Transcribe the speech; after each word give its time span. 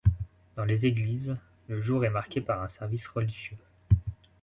Dans 0.55 0.65
les 0.65 0.87
églises, 0.87 1.37
le 1.67 1.79
jour 1.79 2.03
est 2.05 2.09
marqué 2.09 2.41
par 2.41 2.63
un 2.63 2.67
service 2.69 3.05
religieux. 3.07 3.55